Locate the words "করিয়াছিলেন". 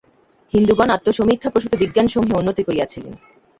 2.63-3.13